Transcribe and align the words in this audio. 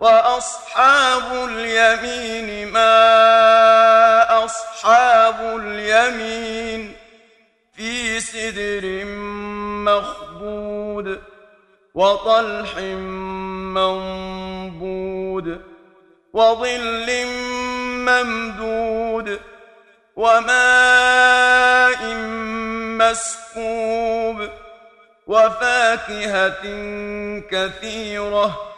وأصحاب 0.00 1.48
اليمين 1.48 2.72
ما 2.72 4.44
أصحاب 4.44 5.56
اليمين 5.60 6.96
في 7.76 8.20
سدر 8.20 9.04
مخضود 9.84 11.22
وطلح 11.94 12.78
منضود 13.74 15.60
وظل 16.32 17.26
ممدود 18.06 19.40
وماء 20.16 22.04
مسكوب 22.98 24.48
وفاكهة 25.26 26.62
كثيرة 27.50 28.77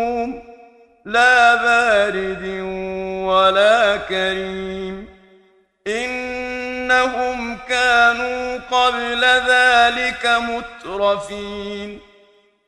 لا 1.05 1.55
بارد 1.55 2.43
ولا 3.27 3.97
كريم. 3.97 5.07
إنهم 5.87 7.57
كانوا 7.69 8.57
قبل 8.71 9.25
ذلك 9.25 10.25
مترفين. 10.25 11.99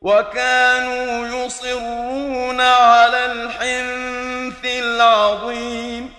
وكانوا 0.02 1.26
يصرون 1.26 2.60
على 2.60 3.26
الحنث 3.26 4.64
العظيم. 4.64 6.10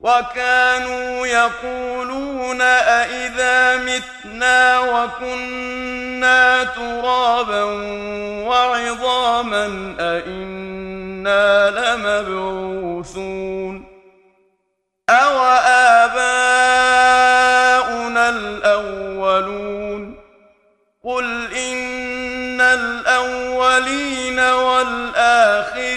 وكانوا 0.00 1.26
يقولون 1.26 2.60
أئذا 2.62 3.76
متنا 3.76 4.78
وكنا 4.80 6.64
ترابا 6.64 7.64
وعظاما 8.48 9.96
أئنا 11.28 11.70
لمبعوثون 12.26 13.84
أو 15.10 15.44
آباؤنا 16.04 16.28
الأولون 18.28 20.18
قل 21.04 21.54
إن 21.54 22.60
الأولين 22.60 24.38
والآخرين 24.40 25.88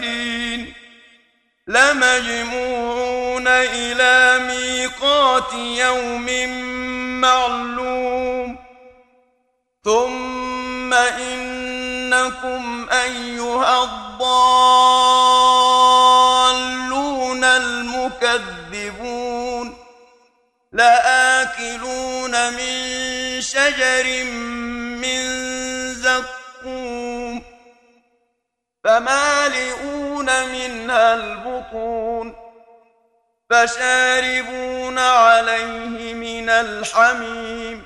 لمجموعون 1.68 3.48
إلى 3.48 4.40
ميقات 4.48 5.54
يوم 5.54 6.50
معلوم 7.22 8.58
ثم 9.84 10.94
إنكم 12.22 12.90
أيها 12.90 13.84
الضالون 13.84 15.12
المؤمنون 17.44 17.92
تكذبون 18.22 19.78
لآكلون 20.72 22.54
من 22.54 23.42
شجر 23.42 24.24
من 25.04 25.22
زقوم 25.94 27.44
فمالئون 28.84 30.48
منها 30.48 31.14
البطون 31.14 32.36
فشاربون 33.50 35.00
عليه 35.00 36.14
من 36.14 36.50
الحميم 36.50 37.86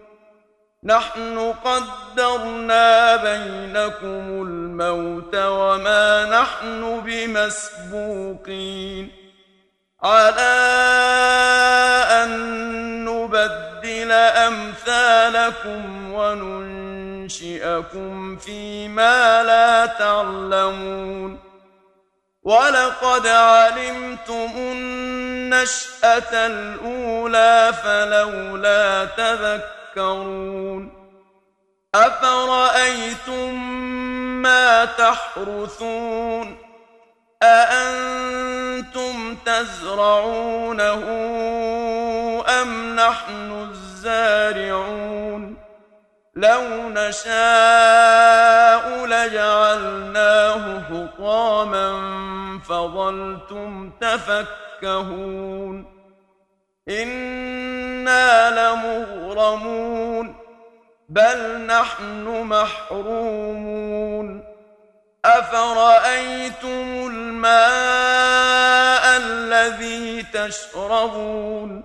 نحن 0.83 1.53
قدرنا 1.63 3.15
بينكم 3.15 4.41
الموت 4.41 5.35
وما 5.35 6.41
نحن 6.41 7.01
بمسبوقين. 7.05 9.11
على 10.03 10.41
أن 12.11 12.29
نبدل 13.05 14.11
أمثالكم 14.11 16.13
وننشئكم 16.13 18.37
فيما 18.37 19.43
لا 19.43 19.85
تعلمون. 19.85 21.39
ولقد 22.43 23.27
علمتم 23.27 24.51
النشأة 24.57 26.33
الأولى 26.33 27.73
فلولا 27.83 29.05
تذكرون 29.05 29.80
تذكرون 29.95 30.89
أفرأيتم 31.95 33.53
ما 34.41 34.85
تحرثون 34.85 36.57
أأنتم 37.43 39.35
تزرعونه 39.45 41.03
أم 42.61 42.95
نحن 42.95 43.67
الزارعون 43.69 45.57
لو 46.35 46.89
نشاء 46.89 47.31
لجعلناه 49.05 50.81
حطاما 50.81 52.01
فظلتم 52.63 53.91
تفكهون 54.01 56.00
أنا 56.91 58.49
لمغرمون 58.49 60.35
بل 61.09 61.65
نحن 61.65 62.43
محرومون 62.43 64.43
افرايتم 65.25 67.07
الماء 67.11 69.17
الذي 69.17 70.25
تشربون 70.33 71.83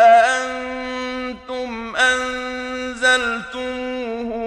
اانتم 0.00 1.96
انزلتموه 1.96 3.64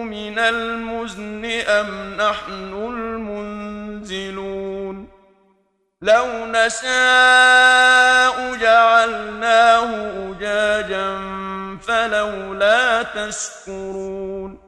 من 0.03 0.39
المزن 0.39 1.45
ام 1.67 2.17
نحن 2.17 2.73
المنزلون 2.73 4.66
لو 6.01 6.45
نشاء 6.45 6.87
جعلناه 8.55 9.89
أجاجا 10.31 11.17
فلولا 11.87 13.03
تشكرون 13.03 14.59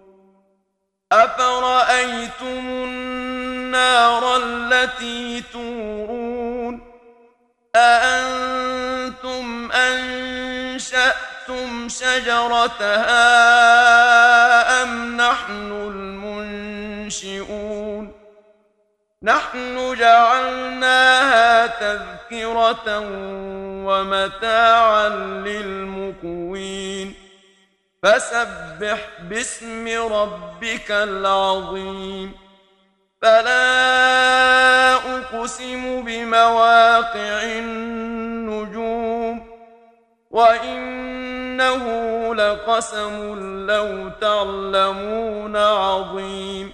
أفرأيتم 1.11 2.67
النار 2.83 4.37
التي 4.37 5.43
تورون 5.53 6.81
أأنتم 7.75 9.71
أنشأتم 9.71 11.09
شجرتها 11.89 13.23
أم 14.83 15.17
نحن 15.17 15.71
المنشئون 17.11 18.08
نحن 19.23 19.95
جعلناها 19.95 21.67
تذكرة 21.67 22.99
ومتاعا 23.85 25.09
للمقوين. 25.45 27.13
فسبح 28.03 29.07
باسم 29.21 30.13
ربك 30.13 30.91
العظيم. 30.91 32.33
فلا 33.21 34.93
أقسم 34.93 36.05
بمواقع 36.05 37.43
النجوم. 37.43 39.49
وإنه 40.31 41.85
لقسم 42.35 43.39
لو 43.67 44.09
تعلمون 44.21 45.55
عظيم. 45.55 46.73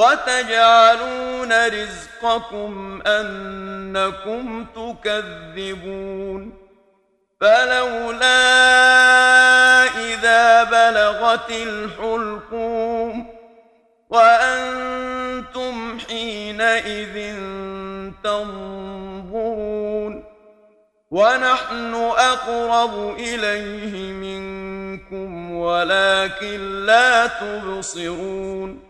وتجعلون 0.00 1.52
رزقكم 1.66 3.02
أنكم 3.06 4.64
تكذبون 4.64 6.52
فلولا 7.40 8.40
إذا 9.84 10.64
بلغت 10.64 11.50
الحلقوم 11.50 13.26
وأنتم 14.10 15.98
حينئذ 16.08 17.34
تنظرون 18.24 20.24
ونحن 21.10 21.94
أقرب 22.18 23.16
إليه 23.18 24.12
منكم 24.12 25.52
ولكن 25.52 26.86
لا 26.86 27.26
تبصرون 27.26 28.89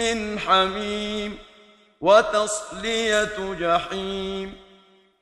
من 0.00 0.38
حميم 0.38 1.38
وتصلية 2.00 3.38
جحيم 3.60 4.48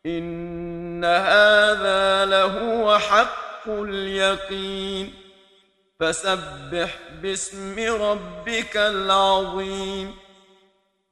إن 0.07 1.05
هذا 1.05 2.25
لهو 2.25 2.99
حق 2.99 3.65
اليقين 3.69 5.15
فسبح 6.01 6.91
باسم 7.23 7.77
ربك 8.03 8.77
العظيم. 8.77 10.15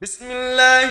بسم 0.01 0.31
الله 0.31 0.85